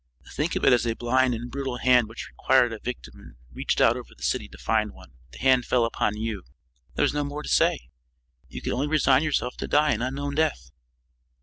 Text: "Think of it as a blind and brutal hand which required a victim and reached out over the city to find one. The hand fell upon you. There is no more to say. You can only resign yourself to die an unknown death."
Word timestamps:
"Think 0.33 0.55
of 0.55 0.65
it 0.65 0.73
as 0.73 0.87
a 0.87 0.95
blind 0.95 1.35
and 1.35 1.51
brutal 1.51 1.77
hand 1.77 2.09
which 2.09 2.27
required 2.27 2.73
a 2.73 2.79
victim 2.79 3.19
and 3.19 3.35
reached 3.51 3.79
out 3.79 3.95
over 3.95 4.15
the 4.17 4.23
city 4.23 4.47
to 4.47 4.57
find 4.57 4.91
one. 4.93 5.11
The 5.29 5.37
hand 5.37 5.65
fell 5.67 5.85
upon 5.85 6.17
you. 6.17 6.41
There 6.95 7.05
is 7.05 7.13
no 7.13 7.23
more 7.23 7.43
to 7.43 7.49
say. 7.49 7.81
You 8.47 8.63
can 8.63 8.73
only 8.73 8.87
resign 8.87 9.21
yourself 9.21 9.57
to 9.57 9.67
die 9.67 9.91
an 9.93 10.01
unknown 10.01 10.33
death." 10.33 10.71